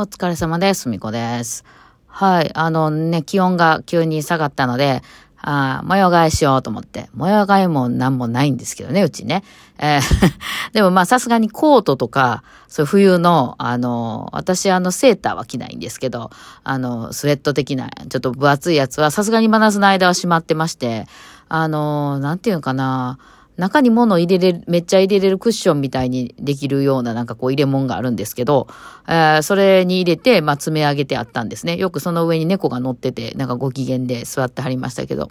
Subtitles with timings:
[0.00, 0.88] お疲れ様です。
[0.88, 1.62] みこです。
[2.06, 2.50] はい。
[2.54, 5.02] あのね、気温が急に下がったので、
[5.42, 7.10] あ模様替えしようと思って。
[7.12, 9.44] 模様替えもなんもないんですけどね、うちね。
[9.78, 10.32] えー
[10.72, 16.30] でもまあさすがにコートとか、そう冬の、あの、私あのセーターは着ないんですけど、
[16.64, 21.06] あの、スウェット的な、ちょっと分厚いやつはさすがに真夏の間はしまってまして、
[21.50, 23.18] あの、なんていうのかな、
[23.60, 28.66] 中に物入れれる、めっちゃ入れれるクッションみたいにできるようななんかこう入れ物があるんですけど、
[29.06, 31.76] えーそれに入れて、まあ、詰め上げてあったんですね。
[31.76, 35.30] よくその上に猫が乗ってて、なんかご機嫌で座ってはりましたけど。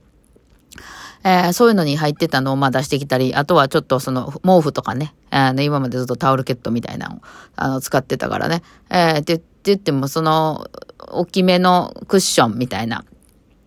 [1.23, 7.19] えーそういうのに入ってたのをまあ出してきたり、あとはちょっとその毛布とかね、あの今までずっとタオルケットみたいなのを
[7.55, 8.61] あの使ってたからね。
[8.89, 10.67] えーって言ってもその
[11.11, 13.03] 大きめのクッションみたいな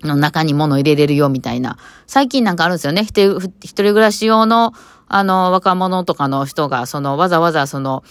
[0.03, 1.79] の中に物入れれるよみたいな。
[2.07, 3.03] 最近なんかあるんですよね。
[3.03, 4.73] 一人暮らし用の、
[5.09, 8.03] あの、若者とかの人が、その、わざわざその、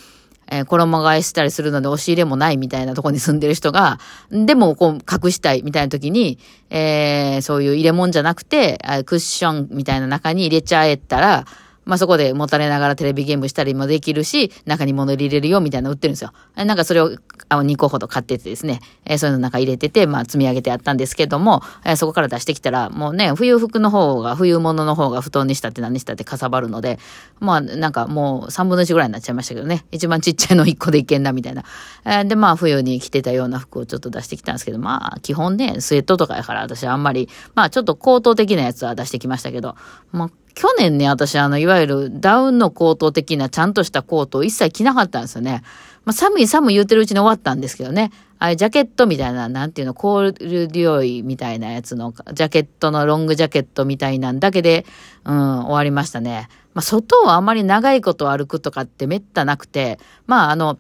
[0.52, 11.46] えー衣替えしたりするので押し入れもないみたいなとこに住んでる人が、でもこう隠したいみたいな時に、えーそういう入れ物じゃなくて、クッションみたいな中に入れちゃえたら、
[11.86, 16.32] まあ、そこで持たれながらテレビゲームしたりもできるし、中に物入れれるよみたいなの売ってるんですよ。
[16.56, 17.12] なんかそれを
[17.50, 27.00] 2個ほど買っててですね、えーそういうの中入れてて、まあ積み上げてあったんですけども、えーそこから出してきたら、もうね、冬服の方が、冬物の方が布団にしたって何にしたってかさばるので、
[27.40, 31.64] まあなんかもう3分の1ぐらいになっちゃいましたけどね、一番ちっちゃいの1個でいけんなみたいな。
[32.06, 39.76] えーで、まあ冬に着てたような服をちょっと出してきたんですけど、まあ基本ね、スウェットとかやから私はあんまり、まあちょっと高等的なやつは出してきましたけど、
[40.12, 45.64] まあ去年ね、私、あの、いわゆるダウンのコート的なちゃんとしたコートを一切着なかったんですよね。
[46.06, 48.12] まあ、寒い寒い言ってるうちに終わったんですけどね。
[48.40, 50.34] あれ、ジャケットみたいな、なんていうの、コール
[50.68, 54.86] デュオイみたいなやつの、ジャケットのロングジャケットみたいなんだけで、
[55.26, 56.50] うん、終わりましたね。
[56.74, 60.80] まあ、外をあまり長いこと歩くとかってめったなくて、まあ、あの、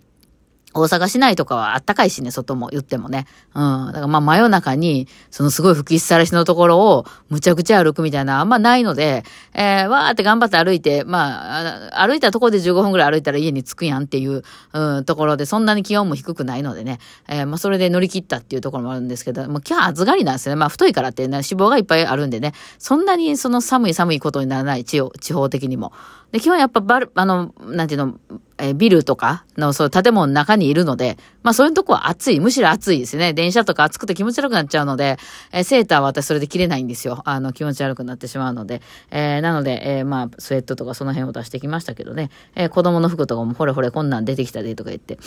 [0.74, 3.26] 大阪市内とかはあったかいしね、外も言ってもね。
[3.54, 3.88] うん。
[3.88, 9.24] だからまあ真夜中に、そのすごい吹きさらしのところをむちゃくちゃ歩くみたいなあんまないので、
[9.54, 14.44] えー、わーって頑張って歩いて、まあ、歩いたところで15分ぐらい歩いたら家に着くやんっていう、
[14.74, 20.60] うん、ところで、そんなに気温も低くないのでね、えー、まあそれで乗り切ったっていうところもあるんですけど、もう今日は暑がりなんですよね。
[20.60, 25.92] まあ太いからって、ね、脂肪がいっぱいあるんでね、そんなにその寒い寒いことにならない、地方地方的にも。
[26.32, 28.16] で、基本やっぱバル、あの、なんていうの、
[28.62, 32.40] えビルとかの、そう、建物の中にいるので、まあそういうとこは暑い。
[32.40, 33.34] むしろ暑いですね。
[33.34, 35.18] 電車とか暑くて気持ち悪くなっちゃうので、
[35.52, 37.22] えセーターは私それで着れないんですよ。
[37.26, 38.82] あの、気持ち悪くなってしまうので。
[39.10, 42.30] えーなので、えーまあ、スウェットとかその辺を出してきましたけどね。
[42.56, 45.18] えー子供の服とかも、ほれほれこんなん出てきたでとか言って。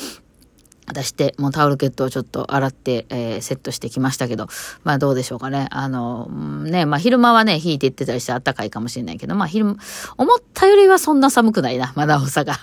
[0.93, 4.49] 出して、もうタオルケットをちょっと洗って、えーセットしてきましたけど、
[4.83, 5.69] まあどうでしょうかね。
[5.71, 6.27] あの、
[6.65, 12.55] ね、まあ昼間はね、引いていってたりして暖かいかもしれないけど、まあ昼、思ったよりはそんな寒くないな、まだ大阪。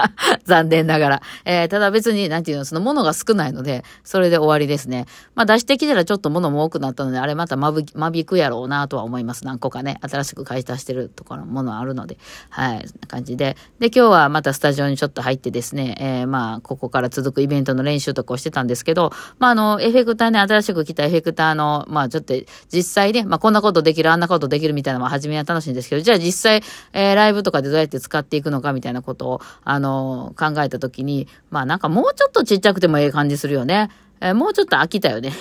[0.44, 1.22] 残念ながら。
[1.44, 5.06] えーただ別に、なんていうの、その物が少ないので、それで終わりですね。
[5.34, 9.44] まあ出してきたらちょっと物も多くなったので、あれまた間引間引くやろうなとは思います。
[9.44, 12.18] 何個かね、新しく買い足してるところものあるので、
[12.50, 13.56] はい、そんな感じで。
[13.78, 22.34] で、今日はまたスタジオにちょっと入ってですね、えーまあ、ここから続くイベントの練習とかをしてたんですけど、まあ、あの、エフェクターね、新しく来たエフェクターの、まあ、ちょっと
[22.72, 33.90] 実際ね、まあ、こんなことできる、あんなことできるみたいなのは初めは楽しいんですけど、じゃあ実際、えーライブとかでどうやって使っていくのかみたいなことを、あの、考えたときに、まあ、なんかもうちょっとちっちゃくてもええ感じするよね。
[34.20, 35.32] えーもうちょっと飽きたよね。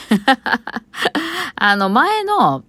[1.55, 2.63] あの、前の、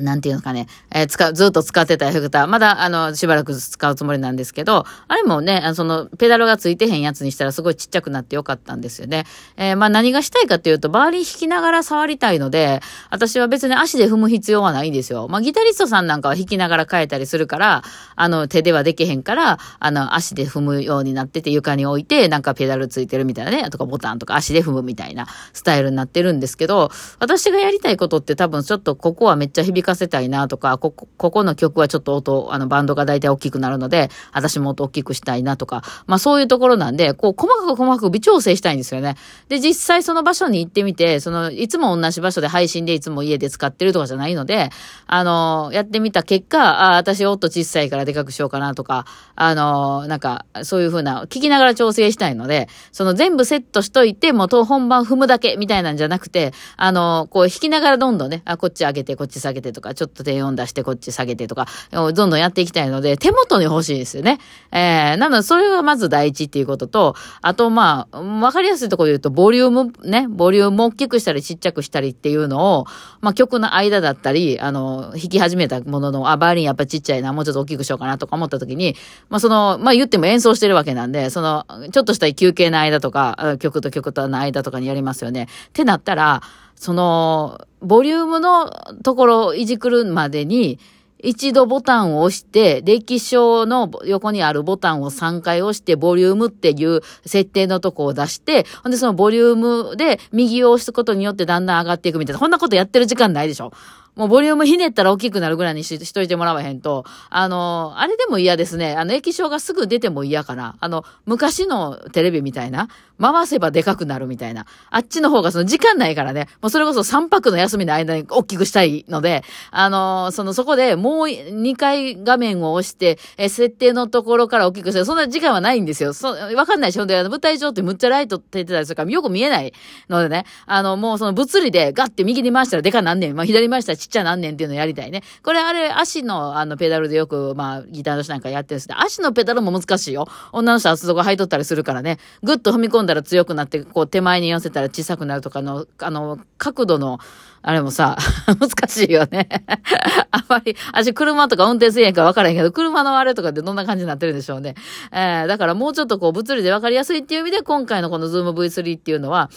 [0.00, 9.24] なんていうのかね、えー使う、ずっと使ってたエフェクター、まだ、あの、しばらく使うつもりなんですけど、あれもね、その、ペダルがついてへんやつにしたらすごいちっちゃくなってよかったんですよね。
[9.56, 12.80] えーまあ何がしたいかっていうと、バーリン弾きながら触りたいので、
[13.10, 15.28] 私は別に足で踏む必要はないんですよ。
[15.28, 17.82] まあギタリストさんなんかは弾きながら変えたりするから、
[18.14, 39.16] あの、手ではできへんから、あの、足で踏むようになってて床に置いて、なんかペダルついてるみたいなね、とかボタンとか足で踏むみたいなスタイルになってるんですけど、私がやりたいことって多分ちょっとここはめっちゃ響くかせたいなとか、ここ、ここの曲はちょっと音、あの、バンドが大体大きくなるので、私も音大きくしたいなとか、まあそういうところなんで、こう、細かく細かく微調整したいんですよね。
[39.48, 44.70] で、実際その場所に行ってみて、その、いつも同じ場所で配信でいつも家で使ってるとかじゃないので、
[45.06, 49.06] あの、やってみた結果、あ、私音小さいからでかくしようかなとか、
[49.36, 64.38] あの、なんか、そういうふうな、聞きながら調整したいので、その全部セットしといて、もう本番踏むだけみたいなんじゃなくて、あの、こう弾きながらどんどんね、あ、こっち上げて、こっち下げてとか、ちょっと低音出してこっち下げてとか、どんどんやっていきたいので、手元に欲しいですよね。
[64.72, 72.86] えー、なので、それがまず第一っていうことと、あと、まあ、わかりやすいところで言うと、ボリュームね、ボリュームを大きくしたりちっちゃくしたりっていうのを、
[73.20, 78.96] まあ、曲の間だったり、あの、弾き始めたものの、あ、バーリンやっぱちっちゃいな、もうちょっと大きくしようかなとか思った時に、
[79.28, 85.48] まあ、その、まあ、言っても演奏してるわけなんで、その、ちょっとした休憩の間とか、曲と曲との間とかにやりますよね。
[85.68, 86.42] ってなったら、
[86.76, 88.70] その、ボリュームの
[89.02, 90.78] ところをいじくるまでに、
[91.18, 99.56] 一度ボタンを押して、歴史書の横にあるボタンを3回押して、ボリュームっていう設定のとこを出して、ほんでそのボリュー
[99.90, 103.72] ムで右を押すことによってだんだん上がっていくみたいな、こんなことやってる時間ないでしょ。
[104.16, 108.94] もうボリュームひねったら大きくなるぐらいにししといてもらわへんと、あの、あれでも嫌ですね。
[108.96, 110.76] あの、液晶がすぐ出ても嫌かな。
[110.80, 112.88] あの、昔のテレビみたいな、
[113.20, 114.66] 回せばでかくなるみたいな。
[114.90, 126.12] あっちの方がその時間ないからね、もうそれこそ3泊の休みの間に大きくしたいので、あの、そのそこでもう2回画面を押して、え、設定のところから大きくして、そんな時間はないんですよ。
[126.12, 129.72] そ、わかんないし、ほんで、あの、舞台上ってむっちゃライト照ってたりするからよく見えない
[130.08, 133.36] のでね、あの、もうその物理でガッて右に回したらでかなんねん。
[133.36, 135.22] まあ左回したらっちゃなんねんっていうのやりたいね。
[135.42, 140.26] これあれ、足のあのペダルでよく、まあ、ギターの人なんかやってるんですけど、足のペダルも難しいよ。
[140.52, 142.18] 女の人は厚底履いとったりするからね。
[142.42, 147.18] ぐっと踏み込んだら強くなって、こう手前に寄せたら小さくなるとかの、あの、角度の、
[147.62, 148.16] あれもさ、
[148.46, 149.48] 難しいよね。
[150.30, 154.76] あんまり、私車とか運転せえへんか分からへんけど、車のあれとかってどんな感じになってるんでしょうね。
[155.12, 159.50] えー、だからもうちょっとこう物理で分かりやすいっていう意味で、今回のこの Zoom V3 っていうのは、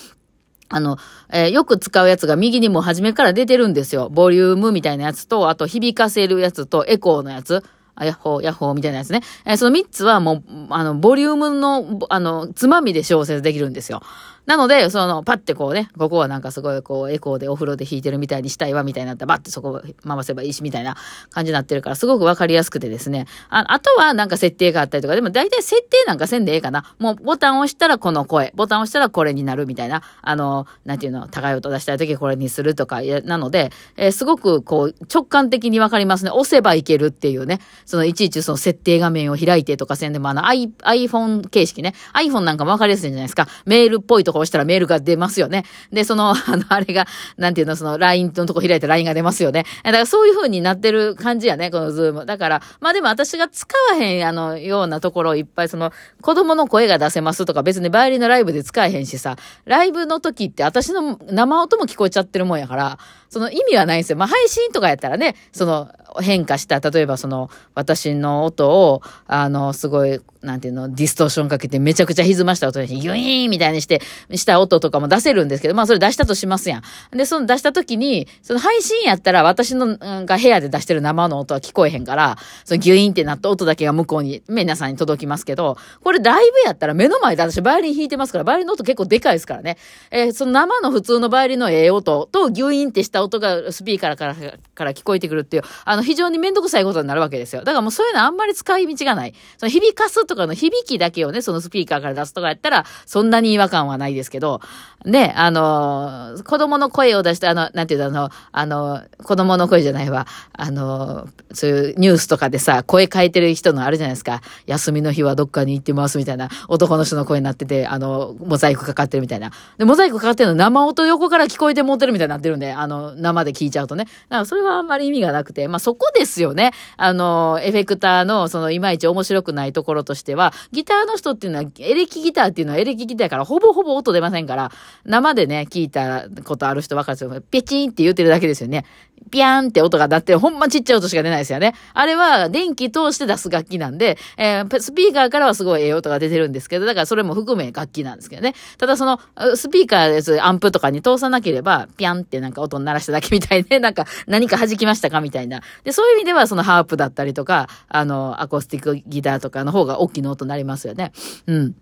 [0.70, 0.98] あの、
[1.32, 4.10] えー、よく使うやつが右にも初めから出てるんですよ。
[4.10, 7.64] ボリュームみたいなやつと、あと響かせるやつと、エコーのやつ。
[7.96, 9.22] あ、ヤッホー、ヤッホーみたいなやつね。
[9.46, 14.02] えー、その3つはもう、あの、ボリュームの、あの、つまみで調節できるんですよ。
[14.50, 20.98] なので、その、パッてこうね、ここはなんかすごいこう、エコーでお風呂で弾いてるみたいにしたいわ、みたいになったら、バッてそこ回せばいいし、みたいな
[21.30, 23.28] 感じになってるから、すごくわかりやすくてですね。
[23.50, 26.96] あ、あとはなんか設定があったりとか、でも大体設定なんかせんでええかな。
[26.98, 36.32] もうボタンを押したらこの声、ボタンを押したらこれになるみたいな、あの、なんていうの、高い音出したい時これにするとか、なので、えー、すごくこう、直感的にわかりますね。
[36.32, 37.60] 押せばいけるっていうね。
[37.86, 41.94] その、いちいちその設定画面を開いてとかせんでも、あの、iPhone 形式ね。
[42.16, 43.48] iPhone なんかもわかりやすいじゃないですか。
[43.68, 45.66] メールっぽいところ押したらメールが出ますよね。
[45.92, 47.06] で、その、 あの、あれが、
[47.38, 49.66] なんていうの、その LINE のとこ開いた LINE が出ますよね。
[49.84, 52.26] だからそういう風になってる感じやね、このズーム。
[52.26, 55.92] だから、まあでも私が使わへん、あの、ようなところをいっぱいその、
[56.22, 63.00] 子供の声が出せますとか、別にバイオリンのライブで使えへんしさ、ライブの時って私の生音も聞こえちゃってるもんやから、
[63.30, 64.18] その意味はないんですよ。
[64.18, 65.90] まあ配信とかやったらね、その、
[66.22, 74.02] 変化した、例えばその、私の音を、あの、すごい、なんていうの、ディストーションかけてめちゃくちゃ歪ました音に、ギュイーンみたいにして、
[74.34, 77.18] した音とかも出せるんですけど、まあそれ出したとしますやん。
[77.18, 89.78] で、その出した時に、その配信やったら私の、が部屋で出してる生の音は聞こえへんから、そのギュイーンってなった音だけが向こうに、皆さんに届きますけど、これライブやったら目の前で私バイオリン弾いてますから、バイオリンの音結構でかいですからね。
[90.12, 94.36] えー、その生の普通のバイオリンのええ音とギュイーンってした音がスピーカーから
[94.74, 97.64] から聞こえてくるっていう、あの非常にめんどくさいことになるわけですよ。
[97.64, 99.34] だからもうそういうのあんまり使い道がない。
[99.58, 104.62] その響かすとかの響きだけをね、そのスピーカーから出すとかやったら、そんなに違和感はないですけど、
[105.06, 114.42] ね、あの、子供の声を出して、あの、なんていうの、あの、子供の声じゃないわ、あの、そういうニュースとかでさ、声変えてる人のあるじゃないですか。
[114.66, 119.52] 休みの日はどっかに行ってますみたいな、男の人の声になってて、あの、モザイクかかってるみたいな。
[119.78, 124.04] で、モザイクかかってるの生音横から聞こえて持ってるみたいになってるんで、あの、生で聞いちゃうとね。
[124.04, 126.72] だからそれはあんまり意味がなくて、まあそこですよね。
[126.98, 134.72] あの、エフェクターの、その、いまいち面白くないところとしては、ギターの人っていうのは、エレキギターっていうのはエレキギターからほぼほぼ音出ませんから、
[135.04, 137.42] 生でね、聞いたことある人分かるんですよ。
[137.50, 138.86] ペチンって言ってるだけですよね。
[139.32, 141.74] ピャーンって音が鳴って、ほんまちっちゃい音しか出ないですよね。
[141.94, 148.56] あれは電気通して出す楽器なんで、えー、スピーカーからはすごいええ音が出てるんですけど、だからそれも含め楽器なんですけどね。
[148.78, 149.20] ただその、
[149.56, 155.62] スピーカーです、アンプとかに通さなければ、ピャンってなんか音鳴らしただけみたいで、なんか何か弾きましたかみたいな。
[155.84, 161.12] で、そういう意味ではそのハープだったりとか、あの、アコースティックギターとかの方が大きな音になりますよね。
[161.48, 161.76] うん。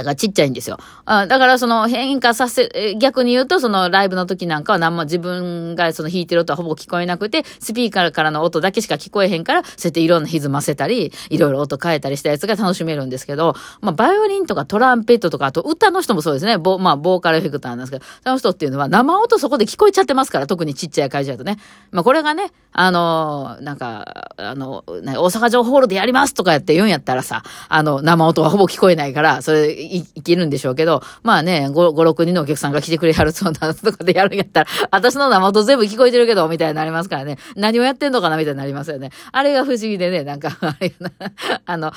[0.00, 0.78] だからちっちゃいんですよ。
[1.04, 16.58] あだからその変化させ、逆に言うとそのライブの時なんかは何も自分がその弾いてる音はほぼ聞こえなくて、スピーカーからの音だけしか聞こえへんから、そうやっていろんな歪ませたり、いろいろ音変えたりしたやつが楽しめるんですけど、まあバイオリンとかトランペットとか、あと歌の人もそうですね。
[16.58, 21.58] ボまあボーカルエフェクターなんですけど、その人っていうのは生音そこで聞こえちゃってますから、特にちっちゃい会場だとね。
[21.90, 37.38] まあこれがね、あのなんか、あの、大阪城ホールでやりますとかやって言うんやったらさ、あの、生音はほぼ聞こえないから、それいけるんでしょうけど、まあね、5、5 6人のお客さんが来てくれはるそうなとかでやるんやったら、私の生音全部聞こえてるけど、みたいになりますからね。
[37.56, 39.10] 何をやってんのかなみたいになりますよね。
[39.32, 40.56] あれが不思議でね、なんか、
[41.66, 41.92] あの、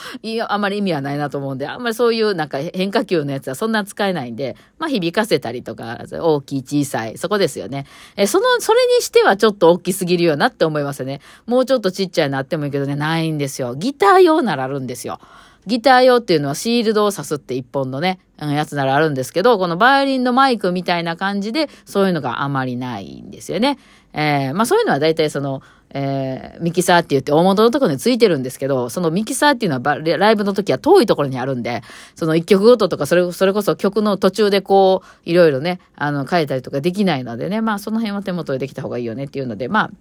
[0.47, 7.85] あんまり意味はないなと思うんで、あんまりそういうなんか変化球のやつはそんな使えないんで、まあ響かせたりとか、大きい小さい、そこですよね。
[8.15, 11.21] え、その、それにしてはちょっと大きすぎるよなって思いますよね。
[11.45, 13.75] もうちょっとちっちゃいなってもいいけどね、ないんですよ。
[13.75, 15.19] ギター用ならあるんですよ。
[15.65, 23.77] ギター用っていうのはシールドを刺すって一本のね、やつならあるんですけど、このバイオリンのマイクみたいな感じで、そういうのがあまりないんですよね。
[24.13, 25.62] えー、まあそういうのは大体その、
[25.96, 31.82] えー、ミキサーって言って大元のところについてるんですけど、そのミキサーっていうのはライブの時は遠いところにあるんで、
[32.15, 39.91] その一曲ごととか、それ、それこそ曲の途中でこう、いろいろね、あの、変えたりとかできないのでね、まあその辺は手元でできた方がいいよねっていうので、まあ、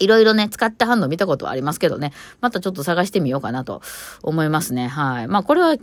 [0.00, 3.82] いろいろね、使った反応見たことはありますけどね、またちょっと探してみようかなと
[4.22, 4.88] 思いますね。
[4.88, 5.28] はい。
[5.28, 5.76] まあ、これは、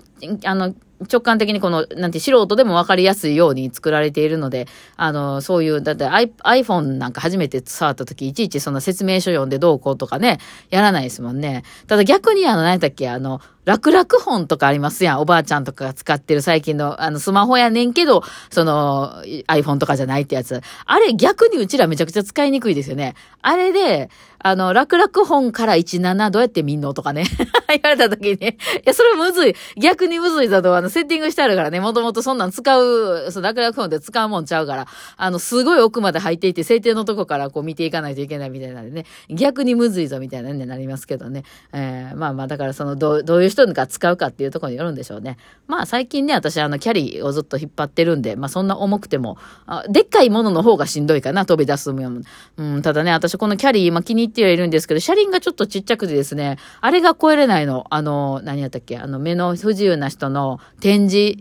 [0.44, 10.40] あの、直感的にこの、なんて素人でもわかりやすいように作られているので、あの、そういう、だって iPhone なんか初めて触った時、いちいちその説明書読んでどうこうとかね、
[10.70, 11.64] やらないですもんね。
[11.88, 15.20] ただ逆にあの、何だっけ、あの、楽々本とかありますやん。
[15.20, 20.62] おばあちゃんとかが使ってる最近の、あの、スマホやねんけど、その、iPhone とかじゃないってやつ。
[20.86, 23.16] あれ逆にうちらめちゃくちゃ使いにくいですよね。
[23.42, 27.26] あれで、あの、楽々本から17どうやって見んのとかね。
[27.68, 28.38] 言われた時に、い
[28.86, 29.56] や、それむずい。
[29.76, 41.44] 逆にむずいだと、あの、セッティングしてあるからね、もともとそんなん使う、その楽々本で使うもんちゃうから、あの、すごい奥まで入っていて、制定のとこからこう見ていかないといけないみたいなんでね、逆にむずいぞみたいなね、なりますけどね。
[41.74, 45.38] えー、まあまあ、だからその、どう、どういう人が使うかっていうところによるんでしょうね。
[45.68, 52.24] まあ最近ね、私あの、キャリーをずっと引っ張ってるんで、まあそんな重くても、あでっかいものの方がしんどいかな、飛び出すもん。
[52.58, 57.86] うん、ただね、私このキャリー、今気に入ってはいるんですけど、車輪がちょっとちっちゃくてですね、あれが超えれないの。
[57.90, 58.98] あの、何やったっけ？
[58.98, 61.38] あの、目の不自由な人の展示、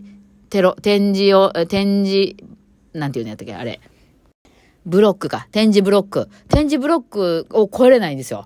[0.49, 2.35] テロ、展示を、展示、
[2.93, 3.79] なんていうのやったっけあれ。
[4.85, 5.47] ブロックか。
[5.51, 6.29] 展示ブロック。
[6.47, 8.45] 展示ブロックを超えれないんですよ。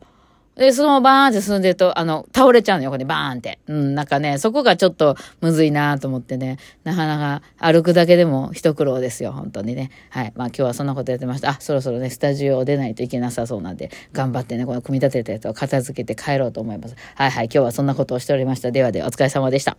[0.55, 3.59] で、そのままバーンって進んでると、あの、倒れちゃうのよ、これバーンって。
[3.67, 9.91] うん、なんかね、そこがちょっとむずいなと思ってね、なかなか歩くだけでも一苦労ですよ、本当にね。
[10.09, 10.33] はい。
[10.35, 11.51] まあ今日はそんなことやってました。
[11.51, 16.95] あ、そろそろね、スタジオを出ないといけなさそうなんで、頑張ってね、この組み立てたやつを片付けて帰ろうと思います。
[17.15, 18.71] はいはい、今日はそんなことをしておりました。
[18.71, 19.77] ではでは、お疲れ様でした。